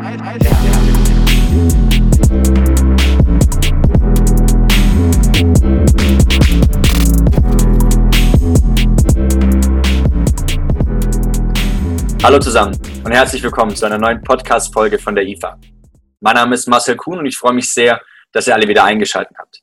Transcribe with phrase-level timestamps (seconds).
[0.00, 0.14] Hallo
[12.38, 15.58] zusammen und herzlich willkommen zu einer neuen Podcast-Folge von der IFA.
[16.20, 19.36] Mein Name ist Marcel Kuhn und ich freue mich sehr, dass ihr alle wieder eingeschaltet
[19.36, 19.62] habt.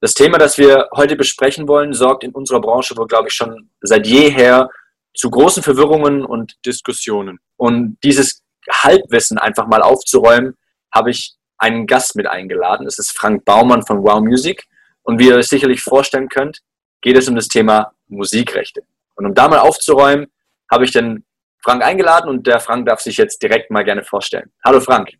[0.00, 3.70] Das Thema, das wir heute besprechen wollen, sorgt in unserer Branche wohl, glaube ich, schon
[3.82, 4.68] seit jeher
[5.14, 7.38] zu großen Verwirrungen und Diskussionen.
[7.56, 10.56] Und dieses Halbwissen einfach mal aufzuräumen,
[10.92, 12.86] habe ich einen Gast mit eingeladen.
[12.86, 14.64] Es ist Frank Baumann von Wow Music.
[15.02, 16.60] Und wie ihr euch sicherlich vorstellen könnt,
[17.00, 18.82] geht es um das Thema Musikrechte.
[19.14, 20.26] Und um da mal aufzuräumen,
[20.70, 21.24] habe ich den
[21.62, 24.50] Frank eingeladen und der Frank darf sich jetzt direkt mal gerne vorstellen.
[24.64, 25.10] Hallo Frank.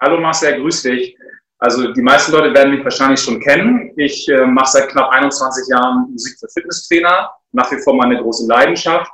[0.00, 1.16] Hallo Marcel, grüß dich.
[1.58, 3.92] Also die meisten Leute werden mich wahrscheinlich schon kennen.
[3.96, 8.46] Ich äh, mache seit knapp 21 Jahren Musik für Fitnesstrainer, nach wie vor meine große
[8.46, 9.10] Leidenschaft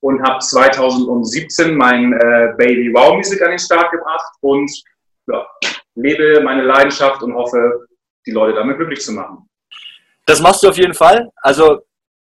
[0.00, 4.70] und habe 2017 mein äh, Baby Wow Music an den Start gebracht und
[5.26, 5.46] ja,
[5.94, 7.86] lebe meine Leidenschaft und hoffe,
[8.26, 9.48] die Leute damit glücklich zu machen.
[10.26, 11.30] Das machst du auf jeden Fall.
[11.36, 11.80] Also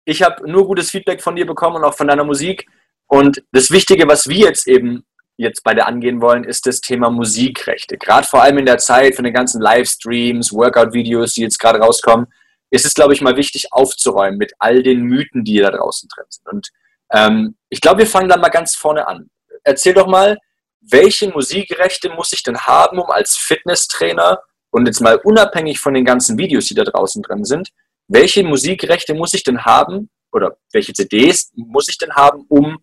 [0.04, 2.66] ich habe nur gutes Feedback von dir bekommen und auch von deiner Musik.
[3.06, 5.04] Und das Wichtige, was wir jetzt eben
[5.36, 7.98] jetzt beide angehen wollen, ist das Thema Musikrechte.
[7.98, 12.26] Gerade vor allem in der Zeit von den ganzen Livestreams, Workout-Videos, die jetzt gerade rauskommen,
[12.70, 16.26] ist es, glaube ich, mal wichtig aufzuräumen mit all den Mythen, die da draußen drin
[16.28, 16.48] sind.
[16.48, 16.70] Und
[17.12, 19.30] ähm, ich glaube, wir fangen dann mal ganz vorne an.
[19.64, 20.38] Erzähl doch mal,
[20.80, 26.04] welche Musikrechte muss ich denn haben, um als Fitnesstrainer und jetzt mal unabhängig von den
[26.04, 27.68] ganzen Videos, die da draußen drin sind,
[28.08, 32.78] welche Musikrechte muss ich denn haben oder welche CDs muss ich denn haben, um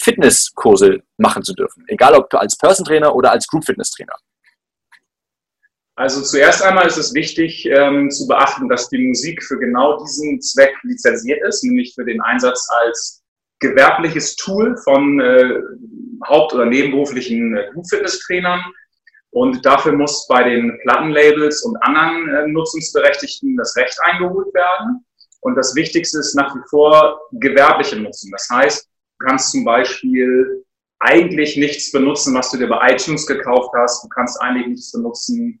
[0.00, 4.14] Fitnesskurse machen zu dürfen, egal ob als Person Trainer oder als Group Fitness Trainer?
[5.96, 10.40] Also zuerst einmal ist es wichtig ähm, zu beachten, dass die Musik für genau diesen
[10.40, 13.23] Zweck lizenziert ist, nämlich für den Einsatz als
[13.68, 15.60] gewerbliches Tool von äh,
[16.26, 18.60] haupt- oder nebenberuflichen äh, Group Fitness Trainern.
[19.30, 25.04] Und dafür muss bei den Plattenlabels und anderen äh, Nutzungsberechtigten das Recht eingeholt werden.
[25.40, 28.30] Und das Wichtigste ist nach wie vor gewerbliche Nutzung.
[28.30, 30.64] Das heißt, Du kannst zum Beispiel
[31.00, 34.04] eigentlich nichts benutzen, was du dir bei iTunes gekauft hast.
[34.04, 35.60] Du kannst eigentlich nichts benutzen,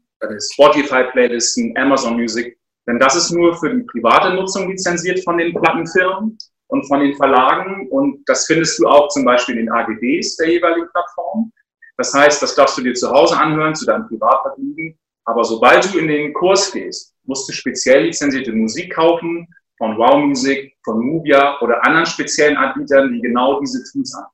[0.52, 2.58] Spotify-Playlisten, Amazon Music.
[2.86, 6.36] Denn das ist nur für die private Nutzung lizenziert von den Plattenfirmen
[6.74, 7.88] und von den Verlagen.
[7.90, 11.52] Und das findest du auch zum Beispiel in den AGBs der jeweiligen Plattform.
[11.96, 14.98] Das heißt, das darfst du dir zu Hause anhören, zu deinem Privatvergnügen.
[15.24, 19.46] Aber sobald du in den Kurs gehst, musst du speziell lizenzierte Musik kaufen
[19.78, 24.32] von Wow Music, von Movia oder anderen speziellen Anbietern, die genau diese Tools haben.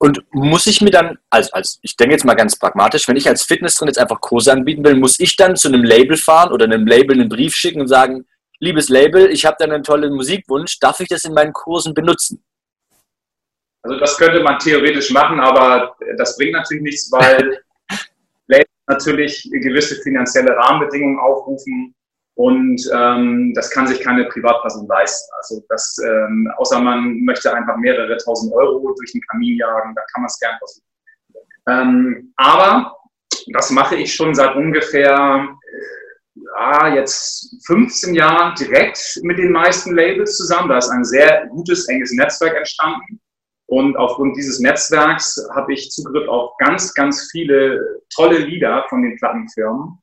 [0.00, 3.28] Und muss ich mir dann, als, als ich denke jetzt mal ganz pragmatisch, wenn ich
[3.28, 6.52] als Fitness drin jetzt einfach Kurse anbieten will, muss ich dann zu einem Label fahren
[6.52, 8.24] oder einem Label einen Brief schicken und sagen,
[8.60, 12.44] liebes Label, ich habe da einen tollen Musikwunsch, darf ich das in meinen Kursen benutzen?
[13.82, 17.62] Also das könnte man theoretisch machen, aber das bringt natürlich nichts, weil
[18.48, 21.94] Labels natürlich gewisse finanzielle Rahmenbedingungen aufrufen
[22.34, 25.28] und ähm, das kann sich keine Privatperson leisten.
[25.38, 30.02] Also das, ähm, außer man möchte einfach mehrere tausend Euro durch den Kamin jagen, da
[30.12, 30.86] kann man es gern versuchen.
[31.68, 32.96] Ähm, aber
[33.52, 35.48] das mache ich schon seit ungefähr
[36.56, 40.68] ja, jetzt 15 Jahren direkt mit den meisten Labels zusammen.
[40.68, 43.20] Da ist ein sehr gutes, enges Netzwerk entstanden.
[43.66, 49.16] Und aufgrund dieses Netzwerks habe ich Zugriff auf ganz, ganz viele tolle Lieder von den
[49.16, 49.98] Plattenfirmen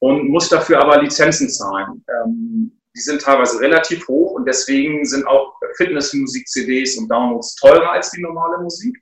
[0.00, 2.04] und muss dafür aber Lizenzen zahlen.
[2.08, 8.10] Ähm, die sind teilweise relativ hoch und deswegen sind auch Fitnessmusik-CDs und Downloads teurer als
[8.10, 8.96] die normale Musik.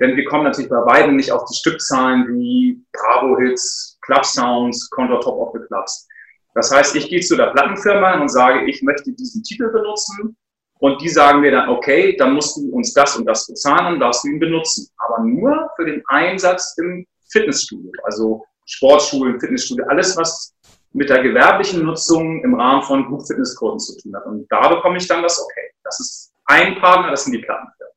[0.00, 5.38] Denn wir kommen natürlich bei beiden nicht auf die Stückzahlen wie Bravo-Hits, Club-Sounds, Contour Top
[5.38, 6.06] of the Clubs.
[6.54, 10.36] Das heißt, ich gehe zu der Plattenfirma und sage, ich möchte diesen Titel benutzen
[10.80, 14.00] und die sagen mir dann, okay, dann musst du uns das und das bezahlen und
[14.00, 14.88] darfst du ihn benutzen.
[14.98, 17.90] Aber nur für den Einsatz im Fitnessstudio.
[18.04, 20.54] Also Sportschulen, Fitnessstudio, alles, was
[20.92, 24.26] mit der gewerblichen Nutzung im Rahmen von Group Fitnesskursen zu tun hat.
[24.26, 25.70] Und da bekomme ich dann das Okay.
[25.84, 27.94] Das ist ein Partner, das sind die Plattenfirmen.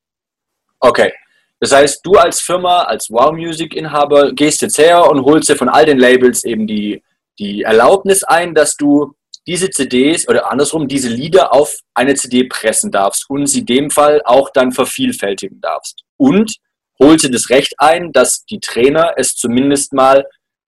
[0.80, 1.14] Okay.
[1.60, 5.56] Das heißt, du als Firma, als Wow Music Inhaber, gehst jetzt her und holst dir
[5.56, 7.04] von all den Labels eben die,
[7.40, 9.14] die Erlaubnis ein, dass du
[9.48, 14.22] diese CDs oder andersrum diese Lieder auf eine CD pressen darfst und sie dem Fall
[14.24, 16.04] auch dann vervielfältigen darfst.
[16.18, 16.56] Und
[17.00, 20.26] holst dir das Recht ein, dass die Trainer es zumindest mal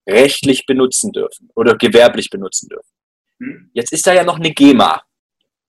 [0.09, 2.89] rechtlich benutzen dürfen oder gewerblich benutzen dürfen.
[3.39, 3.69] Hm.
[3.73, 5.01] Jetzt ist da ja noch eine GEMA.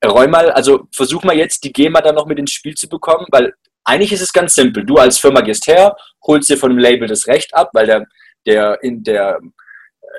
[0.05, 3.27] Räum mal, also versuch mal jetzt die GEMA da noch mit ins Spiel zu bekommen,
[3.31, 3.55] weil
[3.85, 4.85] eigentlich ist es ganz simpel.
[4.85, 8.07] Du als Firma gehst her, holst dir von dem Label das Recht ab, weil der,
[8.47, 9.41] der, in, der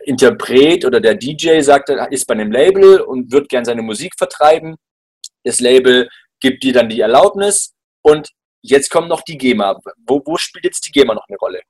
[0.05, 4.75] Interpret oder der DJ sagt, ist bei einem Label und wird gern seine Musik vertreiben.
[5.43, 6.09] Das Label
[6.39, 8.29] gibt dir dann die Erlaubnis und
[8.61, 9.79] jetzt kommt noch die GEMA.
[10.07, 11.61] Wo, wo spielt jetzt die GEMA noch eine Rolle?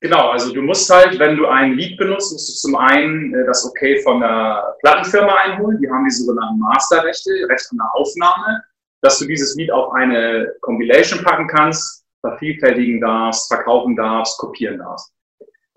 [0.00, 3.46] Genau, also du musst halt, wenn du ein Lied benutzt, musst du zum einen äh,
[3.46, 5.78] das Okay von der Plattenfirma einholen.
[5.80, 8.62] Die haben die sogenannten Masterrechte, Recht an der Aufnahme,
[9.00, 15.13] dass du dieses Lied auf eine Compilation packen kannst, vervielfältigen darfst, verkaufen darfst, kopieren darfst.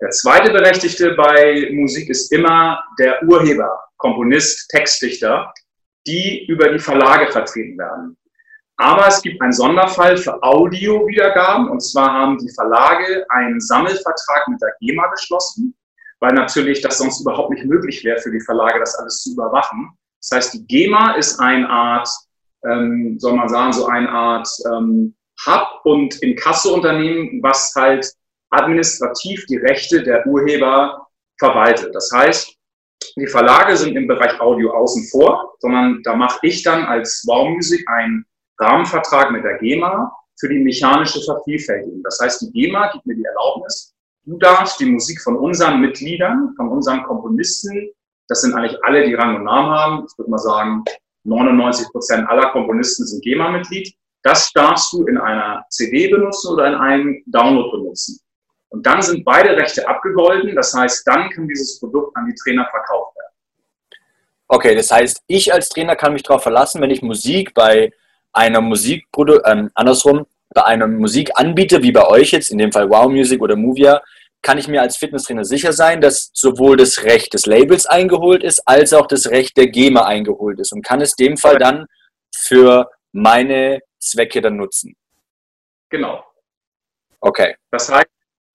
[0.00, 5.52] Der zweite Berechtigte bei Musik ist immer der Urheber, Komponist, Textdichter,
[6.06, 8.16] die über die Verlage vertreten werden.
[8.76, 11.68] Aber es gibt einen Sonderfall für Audiowiedergaben.
[11.68, 15.74] Und zwar haben die Verlage einen Sammelvertrag mit der GEMA geschlossen,
[16.20, 19.90] weil natürlich das sonst überhaupt nicht möglich wäre für die Verlage, das alles zu überwachen.
[20.20, 22.08] Das heißt, die GEMA ist eine Art,
[22.64, 28.08] ähm, soll man sagen, so eine Art ähm, Hub- und Inkasso-Unternehmen, was halt
[28.50, 31.06] administrativ die Rechte der Urheber
[31.38, 31.94] verwaltet.
[31.94, 32.54] Das heißt,
[33.16, 37.48] die Verlage sind im Bereich Audio außen vor, sondern da mache ich dann als Wow
[37.50, 38.24] Music einen
[38.58, 42.02] Rahmenvertrag mit der GEMA für die mechanische Vervielfältigung.
[42.02, 46.54] Das heißt, die GEMA gibt mir die Erlaubnis, du darfst die Musik von unseren Mitgliedern,
[46.56, 47.90] von unseren Komponisten,
[48.28, 50.84] das sind eigentlich alle, die Rang und Namen haben, ich würde mal sagen,
[51.24, 56.74] 99 Prozent aller Komponisten sind GEMA-Mitglied, das darfst du in einer CD benutzen oder in
[56.74, 58.20] einem Download benutzen.
[58.70, 62.66] Und dann sind beide Rechte abgegolten, das heißt, dann kann dieses Produkt an die Trainer
[62.70, 63.32] verkauft werden.
[64.48, 67.92] Okay, das heißt, ich als Trainer kann mich darauf verlassen, wenn ich Musik bei
[68.32, 73.08] einer Musikprodu ähm, andersrum, bei einem Musikanbieter wie bei euch jetzt, in dem Fall Wow
[73.10, 74.02] Music oder Movia,
[74.42, 78.60] kann ich mir als Fitnesstrainer sicher sein, dass sowohl das Recht des Labels eingeholt ist,
[78.66, 81.86] als auch das Recht der GEMA eingeholt ist und kann es dem Fall dann
[82.34, 84.94] für meine Zwecke dann nutzen.
[85.90, 86.24] Genau.
[87.20, 87.56] Okay.
[87.70, 88.08] Das heißt,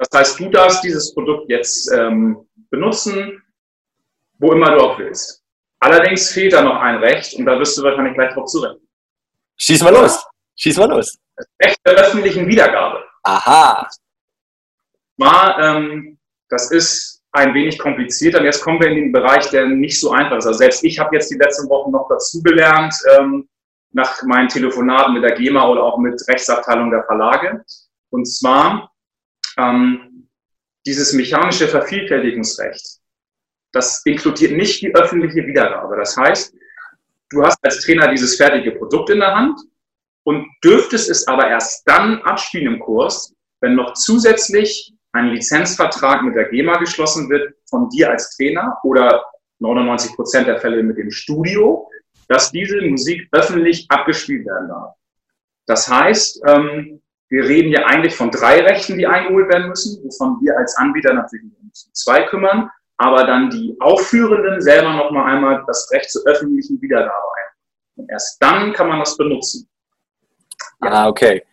[0.10, 3.42] das heißt du darfst dieses Produkt jetzt ähm, benutzen,
[4.40, 5.44] wo immer du auch willst.
[5.80, 8.80] Allerdings fehlt da noch ein Recht und da wirst du wahrscheinlich gleich drauf zurecht.
[9.58, 10.26] Schieß mal los.
[10.56, 11.18] Schieß mal los.
[11.36, 13.04] Das Recht der öffentlichen Wiedergabe.
[13.24, 13.88] Aha.
[15.18, 16.18] Mal, ähm,
[16.50, 18.36] das ist ein wenig kompliziert.
[18.36, 20.46] Und jetzt kommen wir in den Bereich, der nicht so einfach ist.
[20.46, 23.48] Also selbst ich habe jetzt die letzten Wochen noch dazugelernt, ähm,
[23.92, 27.64] nach meinen Telefonaten mit der GEMA oder auch mit Rechtsabteilung der Verlage.
[28.10, 28.93] Und zwar
[29.58, 30.30] ähm,
[30.86, 33.00] dieses mechanische Vervielfältigungsrecht.
[33.72, 35.96] Das inkludiert nicht die öffentliche Wiedergabe.
[35.98, 36.54] Das heißt,
[37.30, 39.60] du hast als Trainer dieses fertige Produkt in der Hand
[40.24, 46.36] und dürftest es aber erst dann abspielen im Kurs, wenn noch zusätzlich ein Lizenzvertrag mit
[46.36, 49.24] der GEMA geschlossen wird von dir als Trainer oder
[49.60, 51.90] 99 Prozent der Fälle mit dem Studio,
[52.28, 54.96] dass diese Musik öffentlich abgespielt werden darf.
[55.66, 57.02] Das heißt, ähm,
[57.34, 61.14] wir reden ja eigentlich von drei Rechten, die eingeholt werden müssen, wovon wir als Anbieter
[61.14, 66.24] natürlich um zwei kümmern aber dann die Aufführenden selber noch mal einmal das Recht zur
[66.26, 67.52] öffentlichen Wiedergabe ein.
[67.96, 69.68] Und erst dann kann man das benutzen.
[70.82, 70.90] Ja.
[70.90, 71.44] Ah, okay.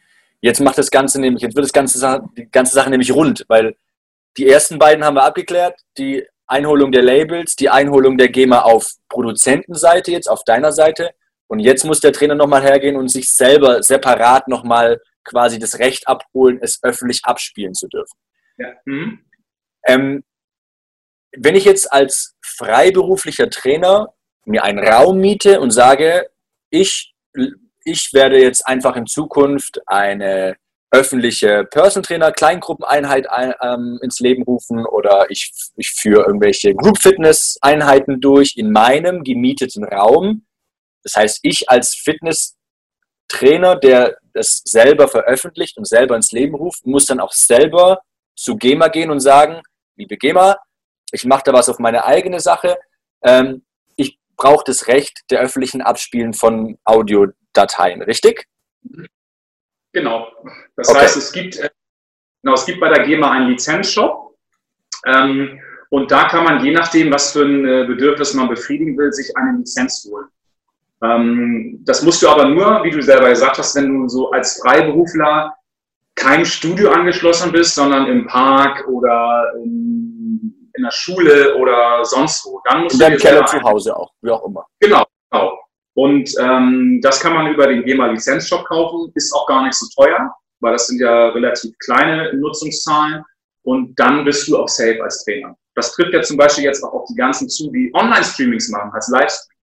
[0.40, 3.76] Jetzt macht das Ganze nämlich, jetzt wird das ganze, die ganze Sache nämlich rund, weil
[4.36, 8.92] die ersten beiden haben wir abgeklärt, die Einholung der Labels, die Einholung der GEMA auf
[9.08, 11.10] Produzentenseite jetzt, auf deiner Seite.
[11.46, 16.08] Und jetzt muss der Trainer nochmal hergehen und sich selber separat nochmal quasi das Recht
[16.08, 18.18] abholen, es öffentlich abspielen zu dürfen.
[18.58, 18.74] Ja.
[18.84, 19.24] Mhm.
[19.86, 20.24] Ähm,
[21.36, 24.12] wenn ich jetzt als freiberuflicher Trainer
[24.44, 26.28] mir einen Raum miete und sage,
[26.70, 27.14] ich,
[27.84, 30.56] ich werde jetzt einfach in Zukunft eine
[30.92, 33.28] öffentliche Person Trainer Kleingruppeneinheit
[33.62, 39.22] ähm, ins Leben rufen oder ich, ich führe irgendwelche Group Fitness Einheiten durch in meinem
[39.22, 40.46] gemieteten Raum.
[41.04, 42.56] Das heißt, ich als Fitness
[43.30, 48.02] Trainer, der das selber veröffentlicht und selber ins Leben ruft, muss dann auch selber
[48.36, 49.62] zu GEMA gehen und sagen,
[49.96, 50.56] liebe GEMA,
[51.12, 52.76] ich mache da was auf meine eigene Sache.
[53.22, 53.64] Ähm,
[53.96, 58.46] ich brauche das Recht der öffentlichen Abspielen von Audiodateien, richtig?
[59.92, 60.28] Genau.
[60.76, 61.00] Das okay.
[61.00, 61.70] heißt, es gibt, äh,
[62.42, 64.36] genau, es gibt bei der GEMA einen Lizenzshop.
[65.06, 65.60] Ähm,
[65.90, 69.36] und da kann man, je nachdem, was für ein äh, Bedürfnis man befriedigen will, sich
[69.36, 70.28] eine Lizenz holen.
[71.02, 74.60] Ähm, das musst du aber nur, wie du selber gesagt hast, wenn du so als
[74.60, 75.54] Freiberufler
[76.14, 80.10] kein Studio angeschlossen bist, sondern im Park oder in
[80.80, 82.60] in der Schule oder sonst wo.
[82.64, 84.66] Dann musst in deinem Keller zu Hause auch, wie auch immer.
[84.80, 85.58] Genau, genau.
[85.94, 89.86] Und ähm, das kann man über den GEMA Lizenzshop kaufen, ist auch gar nicht so
[89.94, 93.24] teuer, weil das sind ja relativ kleine Nutzungszahlen.
[93.62, 95.54] Und dann bist du auch safe als Trainer.
[95.74, 99.08] Das trifft ja zum Beispiel jetzt auch auf die ganzen zu, die Online-Streamings machen als
[99.08, 99.56] Livestream.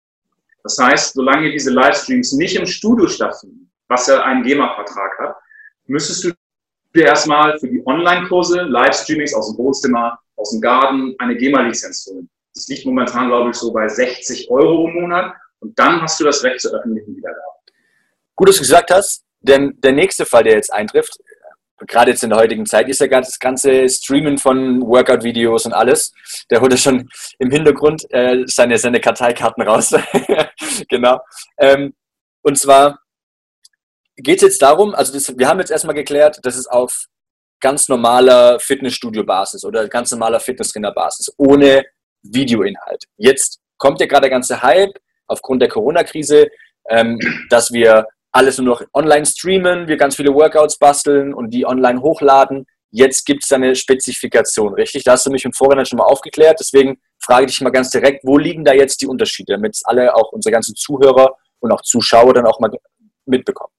[0.65, 5.35] Das heißt, solange diese Livestreams nicht im Studio stattfinden, was ja einen GEMA-Vertrag hat,
[5.85, 6.31] müsstest du
[6.95, 12.27] dir erstmal für die Online-Kurse, Livestreamings aus dem Wohnzimmer, aus dem Garten eine GEMA-Lizenz holen.
[12.55, 15.35] Das liegt momentan, glaube ich, so bei 60 Euro im Monat.
[15.59, 17.45] Und dann hast du das Recht zur öffentlichen Wiedergabe.
[18.35, 21.19] Gut, dass du gesagt hast, denn der nächste Fall, der jetzt eintrifft,
[21.87, 26.11] gerade jetzt in der heutigen Zeit, ist ja das ganze Streamen von Workout-Videos und alles.
[26.49, 29.93] Der holt ja schon im Hintergrund äh, seine, seine Karteikarten raus.
[30.89, 31.19] genau.
[31.57, 31.93] Ähm,
[32.43, 32.99] und zwar
[34.17, 37.05] geht es jetzt darum, also das, wir haben jetzt erstmal geklärt, dass es auf
[37.59, 41.83] ganz normaler Fitnessstudio-Basis oder ganz normaler Fitnesstrainer-Basis ohne
[42.21, 43.05] Videoinhalt.
[43.17, 44.93] Jetzt kommt ja gerade der ganze Hype
[45.27, 46.47] aufgrund der Corona-Krise,
[46.89, 51.65] ähm, dass wir alles nur noch online streamen, wir ganz viele Workouts basteln und die
[51.65, 52.65] online hochladen.
[52.91, 55.05] Jetzt gibt es eine Spezifikation, richtig?
[55.05, 56.59] Da hast du mich im Vorhinein schon mal aufgeklärt.
[56.59, 60.13] Deswegen frage ich dich mal ganz direkt, wo liegen da jetzt die Unterschiede, damit alle,
[60.13, 62.71] auch unsere ganzen Zuhörer und auch Zuschauer dann auch mal
[63.25, 63.71] mitbekommen?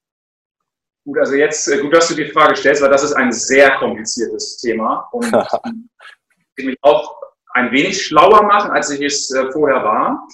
[1.05, 3.77] Gut, also jetzt, äh, gut, dass du die Frage stellst, weil das ist ein sehr
[3.77, 5.31] kompliziertes Thema und
[6.57, 7.15] ich mich auch
[7.53, 10.27] ein wenig schlauer machen, als ich es äh, vorher war.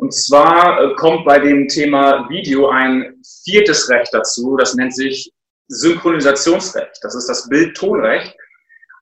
[0.00, 5.30] Und zwar äh, kommt bei dem Thema Video ein viertes Recht dazu, das nennt sich
[5.68, 6.98] Synchronisationsrecht.
[7.02, 8.34] Das ist das Bild-Ton-Recht.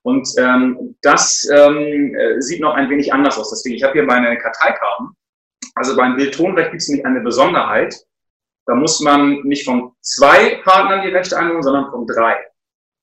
[0.03, 3.49] Und ähm, das ähm, äh, sieht noch ein wenig anders aus.
[3.49, 5.15] Deswegen, ich habe hier meine Karteikarten.
[5.75, 7.95] Also beim Bild-Ton-Recht gibt es nämlich eine Besonderheit.
[8.65, 12.35] Da muss man nicht von zwei Partnern die Rechte einholen, sondern von drei.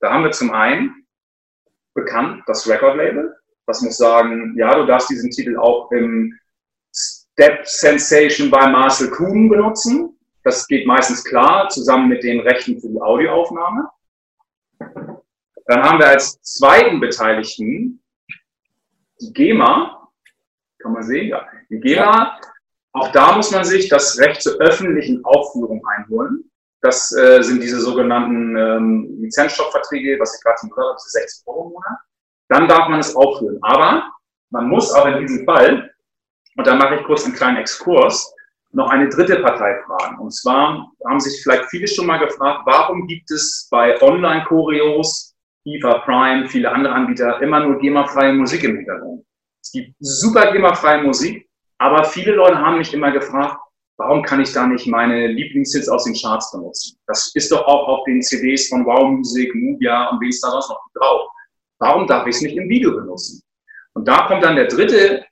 [0.01, 1.07] Da haben wir zum einen
[1.95, 3.35] bekannt das Record-Label.
[3.65, 6.37] Das muss sagen, ja, du darfst diesen Titel auch im
[7.39, 10.17] Step Sensation bei Marcel Kuhn benutzen.
[10.43, 13.89] Das geht meistens klar, zusammen mit den Rechten für die Audioaufnahme.
[14.79, 18.01] Dann haben wir als zweiten Beteiligten
[19.21, 20.09] die GEMA.
[20.79, 21.45] Kann man sehen, ja.
[21.69, 22.39] Die GEMA,
[22.93, 26.49] auch da muss man sich das Recht zur öffentlichen Aufführung einholen.
[26.81, 31.67] Das äh, sind diese sogenannten ähm, Lizenzstoppverträge, was ich gerade schon gesagt habe, 60 Euro
[31.67, 31.99] im Monat.
[32.49, 33.59] Dann darf man es aufführen.
[33.61, 34.09] Aber
[34.49, 35.93] man muss auch in diesem Fall
[36.57, 38.33] und da mache ich kurz einen kleinen Exkurs,
[38.71, 40.19] noch eine dritte Partei fragen.
[40.19, 45.99] Und zwar haben sich vielleicht viele schon mal gefragt, warum gibt es bei Online-Choreos, FIFA
[45.99, 49.23] Prime, viele andere Anbieter immer nur GEMA-freie Musik im Hintergrund?
[49.63, 51.47] Es gibt super GEMA-freie Musik,
[51.77, 53.57] aber viele Leute haben mich immer gefragt,
[53.97, 56.97] warum kann ich da nicht meine Lieblingshits aus den Charts benutzen?
[57.05, 60.49] Das ist doch auch auf den CDs von Wow Music, Movia und wen es da
[60.49, 61.29] sonst noch drauf.
[61.79, 63.43] Warum darf ich es nicht im Video benutzen?
[63.93, 65.23] Und da kommt dann der dritte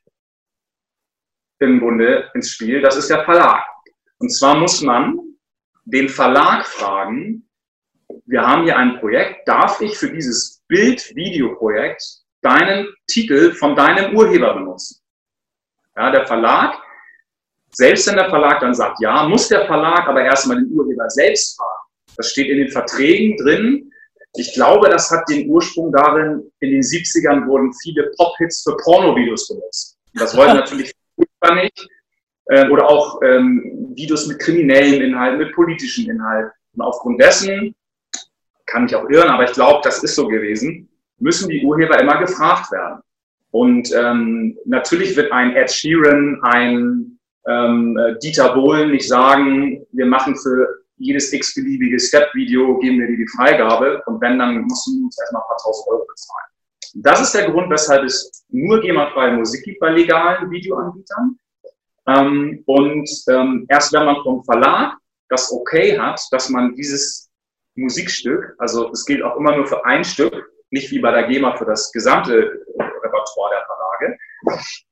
[1.59, 3.65] im Bunde ins Spiel, das ist der Verlag.
[4.17, 5.19] Und zwar muss man
[5.85, 7.47] den Verlag fragen,
[8.25, 12.01] wir haben hier ein Projekt, darf ich für dieses Bild-Video-Projekt
[12.41, 15.01] deinen Titel von deinem Urheber benutzen?
[15.95, 16.77] Ja, der Verlag,
[17.71, 21.57] selbst wenn der Verlag dann sagt, ja, muss der Verlag aber erstmal den Urheber selbst
[21.57, 22.15] fragen.
[22.17, 23.91] Das steht in den Verträgen drin.
[24.38, 29.47] Ich glaube, das hat den Ursprung darin, in den 70ern wurden viele Pop-Hits für Pornovideos
[29.47, 29.97] benutzt.
[30.13, 30.93] Und das wollen natürlich
[31.46, 31.88] fand ich.
[32.52, 36.52] Ähm, oder auch ähm, Videos mit kriminellen Inhalten, mit politischen Inhalten.
[36.75, 37.75] Und aufgrund dessen,
[38.66, 42.18] kann mich auch irren, aber ich glaube, das ist so gewesen, müssen die Urheber immer
[42.18, 43.02] gefragt werden.
[43.52, 50.36] Und ähm, natürlich wird ein Ed Sheeran, ein ähm, Dieter Bohlen nicht sagen, wir machen
[50.36, 55.18] für jedes x-beliebige Step-Video, geben wir dir die Freigabe und wenn, dann musst du uns
[55.20, 56.54] erstmal ein paar tausend Euro bezahlen.
[56.98, 61.38] Das ist der Grund, weshalb es nur GEMA-freie Musik gibt bei legalen Videoanbietern.
[62.08, 64.96] Ähm, und ähm, erst wenn man vom Verlag
[65.28, 67.30] das Okay hat, dass man dieses
[67.75, 70.34] Musikstück, also es gilt auch immer nur für ein Stück,
[70.70, 72.34] nicht wie bei der GEMA für das gesamte
[72.78, 74.18] Repertoire der Verlage,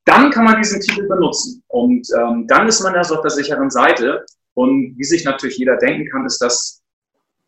[0.03, 1.63] dann kann man diesen Titel benutzen.
[1.67, 4.25] Und ähm, dann ist man erst auf der sicheren Seite.
[4.55, 6.83] Und wie sich natürlich jeder denken kann, ist das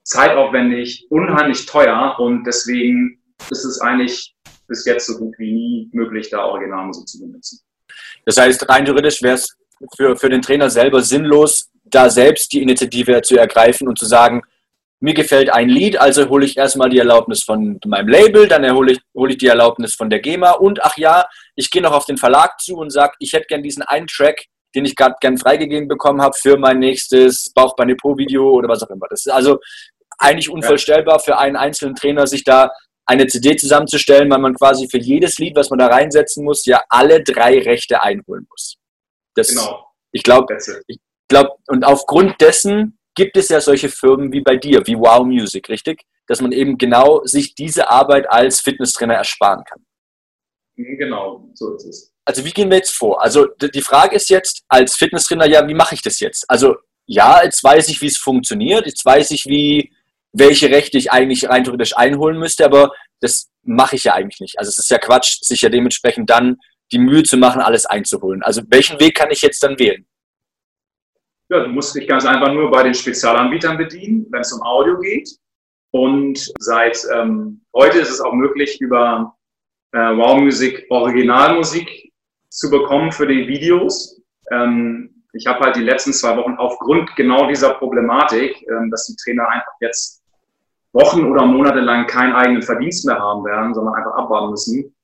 [0.04, 3.22] zeitaufwendig, unheimlich teuer und deswegen
[3.52, 4.36] ist es eigentlich
[4.68, 7.60] bis jetzt so gut wie nie möglich, da Originalmusik zu benutzen.
[8.26, 9.56] Das heißt, rein theoretisch wäre es
[9.96, 14.42] für, für den Trainer selber sinnlos, da selbst die Initiative zu ergreifen und zu sagen,
[15.00, 18.94] mir gefällt ein Lied, also hole ich erstmal die Erlaubnis von meinem Label, dann hole
[18.94, 21.26] ich, hole ich die Erlaubnis von der GEMA und ach ja,
[21.56, 24.46] ich gehe noch auf den Verlag zu und sage, ich hätte gern diesen einen Track,
[24.74, 29.08] den ich gerade gern freigegeben bekommen habe für mein nächstes Bauchbeine-Po-Video oder was auch immer.
[29.10, 29.60] Das ist also
[30.18, 32.72] eigentlich unvorstellbar für einen einzelnen Trainer, sich da
[33.06, 36.84] eine CD zusammenzustellen, weil man quasi für jedes Lied, was man da reinsetzen muss, ja
[36.90, 38.78] alle drei Rechte einholen muss.
[39.36, 39.92] Das, genau.
[40.12, 40.58] Ich glaube,
[40.88, 45.26] ich glaube, und aufgrund dessen gibt es ja solche Firmen wie bei dir, wie Wow
[45.26, 46.04] Music, richtig?
[46.28, 49.86] Dass man eben genau sich diese Arbeit als Fitnesstrainer ersparen kann.
[50.76, 52.12] Mhm, genau, so ist es.
[52.26, 53.22] Also wie gehen wir jetzt vor?
[53.22, 56.50] Also die Frage ist jetzt als Fitnesstrainer, ja, wie mache ich das jetzt?
[56.50, 59.92] Also ja, jetzt weiß ich, wie es funktioniert, jetzt weiß ich, wie
[60.38, 64.60] welche Rechte ich eigentlich rein theoretisch einholen müsste, aber das mache ich ja eigentlich nicht.
[64.60, 66.58] Also es ist ja Quatsch, sich ja dementsprechend dann
[66.92, 68.44] die Mühe zu machen, alles einzuholen.
[68.44, 70.06] Also welchen Weg kann ich jetzt dann wählen?
[71.50, 75.00] ja, du musst dich ganz einfach nur bei den Spezialanbietern bedienen, wenn es um Audio
[75.00, 75.30] geht.
[75.92, 79.36] Und seit ähm, heute ist es auch möglich, über
[79.94, 82.12] äh, Wow Music Originalmusik
[82.50, 84.22] zu bekommen für die Videos.
[84.52, 89.16] Ähm, ich habe halt die letzten zwei Wochen aufgrund genau dieser Problematik, ähm, dass die
[89.16, 90.24] Trainer einfach jetzt
[90.96, 94.96] Wochen oder Monate lang keinen eigenen Verdienst mehr haben werden, sondern einfach abwarten müssen,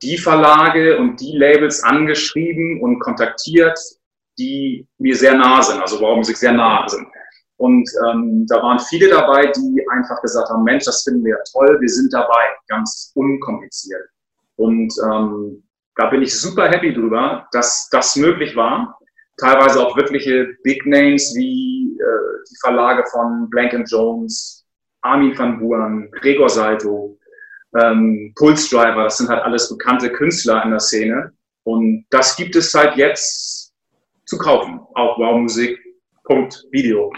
[0.00, 3.78] die Verlage und die Labels angeschrieben und kontaktiert,
[4.38, 7.06] die mir sehr nah sind, also Wow Music sehr nah sind.
[7.56, 11.76] Und ähm, da waren viele dabei, die einfach gesagt haben, Mensch, das finden wir toll,
[11.80, 14.02] wir sind dabei, ganz unkompliziert.
[14.56, 15.62] Und ähm,
[15.96, 18.98] da bin ich super happy drüber, dass das möglich war.
[19.38, 24.61] Teilweise auch wirkliche Big Names wie äh, die Verlage von Blank Jones,
[25.02, 27.18] Armin van Buuren, Gregor Salto,
[27.78, 31.32] ähm, Pulse Driver, das sind halt alles bekannte Künstler in der Szene.
[31.64, 33.72] Und das gibt es seit jetzt
[34.26, 37.12] zu kaufen auf wowmusik.video.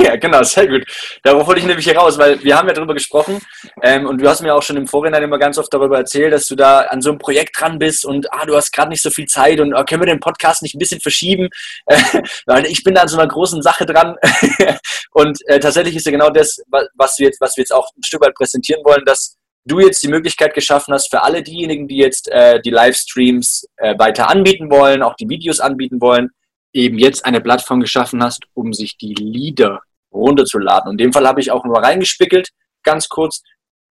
[0.04, 0.84] Ja, genau, sehr gut.
[1.22, 3.38] Darauf wollte ich nämlich heraus, weil wir haben ja darüber gesprochen
[3.82, 6.46] ähm, und du hast mir auch schon im Vorhinein immer ganz oft darüber erzählt, dass
[6.46, 9.10] du da an so einem Projekt dran bist und ah, du hast gerade nicht so
[9.10, 11.48] viel Zeit und ah, können wir den Podcast nicht ein bisschen verschieben?
[11.86, 11.98] Äh,
[12.46, 14.16] weil ich bin da an so einer großen Sache dran
[15.12, 16.62] und äh, tatsächlich ist ja genau das,
[16.94, 20.02] was wir, jetzt, was wir jetzt auch ein Stück weit präsentieren wollen, dass du jetzt
[20.02, 24.70] die Möglichkeit geschaffen hast für alle diejenigen, die jetzt äh, die Livestreams äh, weiter anbieten
[24.70, 26.30] wollen, auch die Videos anbieten wollen,
[26.72, 29.80] eben jetzt eine Plattform geschaffen hast, um sich die Lieder
[30.12, 30.90] runterzuladen.
[30.90, 32.48] Und in dem Fall habe ich auch nur reingespickelt,
[32.82, 33.42] ganz kurz.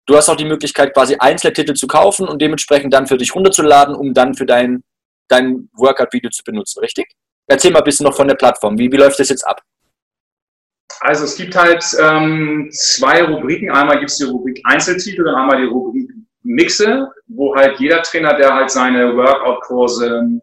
[0.06, 3.36] Du hast auch die Möglichkeit, quasi einzelne Titel zu kaufen und dementsprechend dann für dich
[3.36, 4.84] runterzuladen, um dann für dein,
[5.28, 7.08] dein Workout-Video zu benutzen, richtig?
[7.48, 8.78] Erzähl mal ein bisschen noch von der Plattform.
[8.78, 9.62] Wie, wie läuft das jetzt ab?
[11.02, 13.70] Also es gibt halt ähm, zwei Rubriken.
[13.70, 16.10] Einmal gibt es die Rubrik Einzeltitel und einmal die Rubrik
[16.44, 20.42] Mixe, wo halt jeder Trainer, der halt seine Workout-Kurse,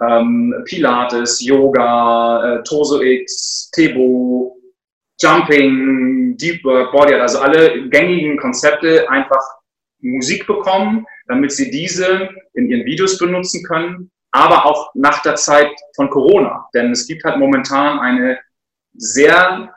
[0.00, 4.59] ähm, Pilates, Yoga, äh, Torso X, Tebo,
[5.20, 9.42] Jumping, Deep Work, Body, also alle gängigen Konzepte einfach
[10.00, 15.70] Musik bekommen, damit sie diese in ihren Videos benutzen können, aber auch nach der Zeit
[15.94, 16.68] von Corona.
[16.74, 18.38] Denn es gibt halt momentan eine
[18.94, 19.74] sehr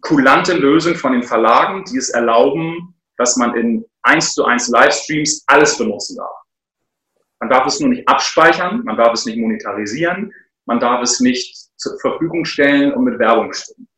[0.00, 5.44] kulante Lösung von den Verlagen, die es erlauben, dass man in 1 zu 1 Livestreams
[5.46, 6.36] alles benutzen darf.
[7.40, 10.32] Man darf es nur nicht abspeichern, man darf es nicht monetarisieren,
[10.66, 13.88] man darf es nicht zur Verfügung stellen und mit Werbung stimmen.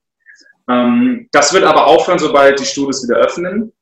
[0.68, 3.72] Ähm, das wird aber aufhören, sobald die Studios wieder öffnen.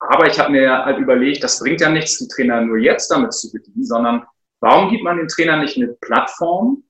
[0.00, 3.32] Aber ich habe mir halt überlegt, das bringt ja nichts, die Trainer nur jetzt damit
[3.32, 4.24] zu bedienen, sondern
[4.60, 6.84] warum gibt man den Trainern nicht eine Plattform,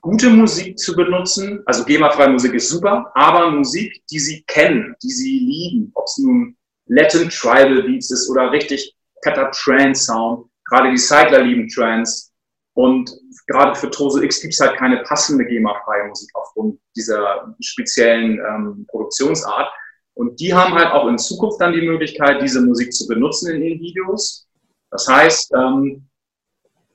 [0.00, 1.62] gute Musik zu benutzen?
[1.66, 6.18] Also GEMA-freie Musik ist super, aber Musik, die sie kennen, die sie lieben, ob es
[6.18, 10.46] nun Latin Tribal Beats ist oder richtig fetter Trance Sound.
[10.68, 12.30] Gerade die Cycler lieben Trance.
[12.76, 13.10] Und
[13.46, 18.86] gerade für Tose X gibt es halt keine passende GEMA-freie Musik aufgrund dieser speziellen ähm,
[18.88, 19.72] Produktionsart.
[20.12, 23.62] Und die haben halt auch in Zukunft dann die Möglichkeit, diese Musik zu benutzen in
[23.62, 24.46] ihren Videos.
[24.90, 26.06] Das heißt, ähm,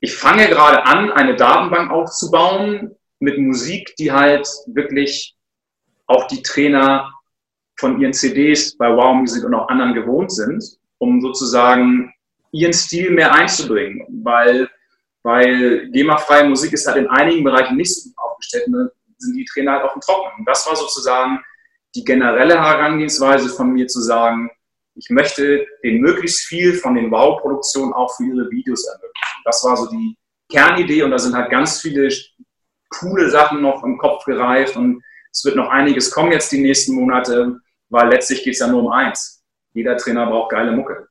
[0.01, 5.35] ich fange gerade an, eine Datenbank aufzubauen mit Musik, die halt wirklich
[6.05, 7.11] auch die Trainer
[7.79, 10.63] von ihren CDs bei Wow Music und auch anderen gewohnt sind,
[10.99, 12.13] um sozusagen
[12.51, 14.05] ihren Stil mehr einzubringen.
[14.23, 14.69] Weil,
[15.23, 19.73] weil GEMA-freie Musik ist halt in einigen Bereichen nicht so aufgestellt, ne, sind die Trainer
[19.73, 20.39] halt auf dem Trockenen.
[20.39, 21.39] Und das war sozusagen
[21.95, 24.49] die generelle Herangehensweise von mir zu sagen,
[24.95, 29.41] ich möchte den möglichst viel von den Wow-Produktionen auch für ihre Videos ermöglichen.
[29.45, 30.17] Das war so die
[30.49, 32.09] Kernidee und da sind halt ganz viele
[32.89, 36.93] coole Sachen noch im Kopf gereift und es wird noch einiges kommen jetzt die nächsten
[36.93, 39.43] Monate, weil letztlich geht es ja nur um eins.
[39.73, 41.07] Jeder Trainer braucht geile Mucke.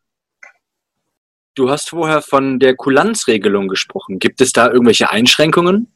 [1.54, 4.18] Du hast vorher von der Kulanzregelung gesprochen.
[4.18, 5.92] Gibt es da irgendwelche Einschränkungen?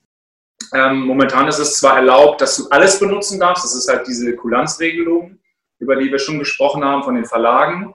[0.72, 4.34] Ähm, momentan ist es zwar erlaubt, dass du alles benutzen darfst, das ist halt diese
[4.34, 5.38] Kulanzregelung,
[5.78, 7.92] über die wir schon gesprochen haben von den Verlagen,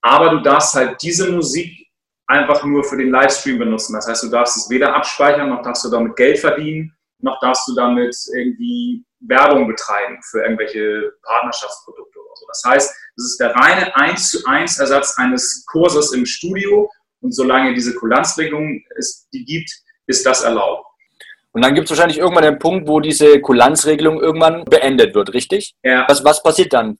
[0.00, 1.88] aber du darfst halt diese Musik
[2.26, 3.94] einfach nur für den Livestream benutzen.
[3.94, 7.68] Das heißt, du darfst es weder abspeichern, noch darfst du damit Geld verdienen, noch darfst
[7.68, 12.46] du damit irgendwie Werbung betreiben für irgendwelche Partnerschaftsprodukte oder so.
[12.46, 17.32] Das heißt, es ist der reine 1 zu 1 Ersatz eines Kurses im Studio und
[17.32, 19.70] solange diese Kulanzregelung es die gibt,
[20.06, 20.86] ist das erlaubt.
[21.52, 25.74] Und dann gibt es wahrscheinlich irgendwann den Punkt, wo diese Kulanzregelung irgendwann beendet wird, richtig?
[25.82, 26.04] Ja.
[26.06, 26.98] Was, was passiert dann?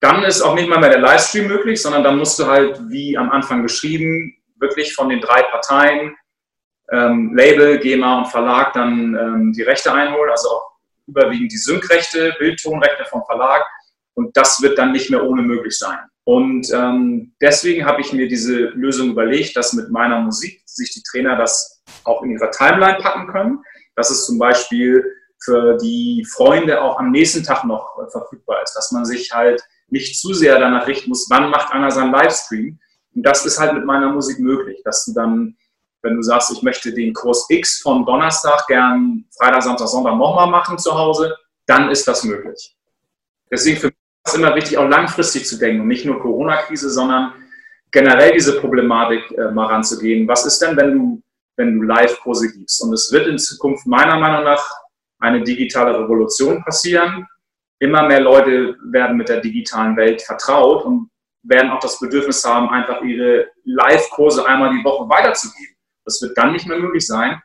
[0.00, 3.16] Dann ist auch nicht mal mehr der Livestream möglich, sondern dann musst du halt, wie
[3.16, 6.16] am Anfang beschrieben, wirklich von den drei Parteien,
[6.90, 10.67] ähm, Label, GEMA und Verlag, dann ähm, die Rechte einholen, also auch
[11.08, 13.64] überwiegend die Syncrechte, Bildtonrechte vom Verlag.
[14.14, 15.98] Und das wird dann nicht mehr ohne möglich sein.
[16.24, 21.02] Und ähm, deswegen habe ich mir diese Lösung überlegt, dass mit meiner Musik sich die
[21.02, 23.62] Trainer das auch in ihrer Timeline packen können.
[23.96, 25.02] Dass es zum Beispiel
[25.42, 29.62] für die Freunde auch am nächsten Tag noch äh, verfügbar ist, dass man sich halt
[29.88, 32.78] nicht zu sehr danach richten muss, wann macht einer seinen Livestream.
[33.14, 35.56] Und das ist halt mit meiner Musik möglich, dass du dann,
[36.02, 40.48] wenn du sagst, ich möchte den Kurs X von Donnerstag gern Freitag, Samstag, Sonntag nochmal
[40.48, 42.76] machen zu Hause, dann ist das möglich.
[43.50, 46.90] Deswegen für mich ist es immer wichtig, auch langfristig zu denken und nicht nur Corona-Krise,
[46.90, 47.32] sondern
[47.90, 50.28] generell diese Problematik äh, mal ranzugehen.
[50.28, 51.22] Was ist denn, wenn du,
[51.56, 52.82] wenn du Live-Kurse gibst?
[52.82, 54.64] Und es wird in Zukunft meiner Meinung nach
[55.18, 57.26] eine digitale Revolution passieren.
[57.80, 61.10] Immer mehr Leute werden mit der digitalen Welt vertraut und
[61.42, 65.77] werden auch das Bedürfnis haben, einfach ihre Live-Kurse einmal die Woche weiterzugeben.
[66.08, 67.40] Das wird dann nicht mehr möglich sein.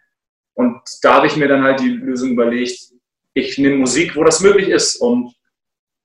[0.54, 2.80] Und da habe ich mir dann halt die Lösung überlegt,
[3.34, 4.98] ich nehme Musik, wo das möglich ist.
[4.98, 5.34] Und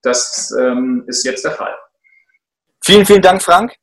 [0.02, 1.76] das ähm, ist jetzt der Fall.
[2.84, 3.74] Vielen, vielen Dank, Frank,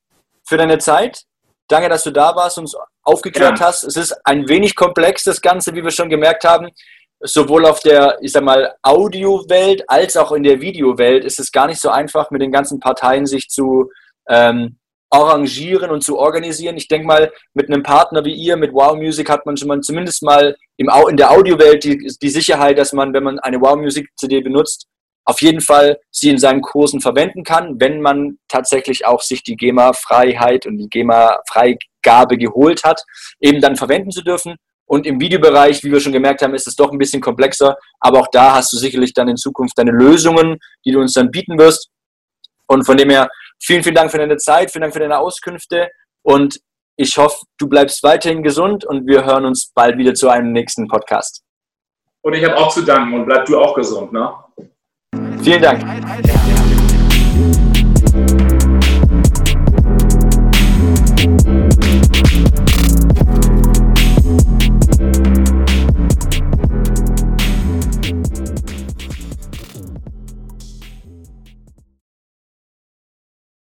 [0.47, 1.23] für deine Zeit.
[1.67, 3.67] Danke, dass du da warst und uns aufgeklärt ja.
[3.67, 3.83] hast.
[3.83, 6.69] Es ist ein wenig komplex, das Ganze, wie wir schon gemerkt haben
[7.21, 11.67] sowohl auf der, ich sag mal, Audio-Welt als auch in der Videowelt ist es gar
[11.67, 13.91] nicht so einfach, mit den ganzen Parteien sich zu
[14.27, 14.77] ähm,
[15.09, 16.77] arrangieren und zu organisieren.
[16.77, 19.81] Ich denke mal, mit einem Partner wie ihr, mit Wow Music, hat man schon mal
[19.81, 23.75] zumindest mal im, in der Audiowelt die, die Sicherheit, dass man, wenn man eine Wow
[23.77, 24.87] Music CD benutzt,
[25.25, 29.55] auf jeden Fall sie in seinen Kursen verwenden kann, wenn man tatsächlich auch sich die
[29.55, 33.01] GEMA-Freiheit und die GEMA-Freigabe geholt hat,
[33.39, 34.55] eben dann verwenden zu dürfen.
[34.87, 37.75] Und im Videobereich, wie wir schon gemerkt haben, ist es doch ein bisschen komplexer.
[37.99, 41.31] Aber auch da hast du sicherlich dann in Zukunft deine Lösungen, die du uns dann
[41.31, 41.89] bieten wirst.
[42.67, 43.27] Und von dem her,
[43.61, 45.89] vielen, vielen Dank für deine Zeit, vielen Dank für deine Auskünfte.
[46.23, 46.59] Und
[46.97, 50.87] ich hoffe, du bleibst weiterhin gesund und wir hören uns bald wieder zu einem nächsten
[50.87, 51.43] Podcast.
[52.21, 54.33] Und ich habe auch zu danken und bleib du auch gesund, ne?
[55.43, 56.64] Vielen Dank.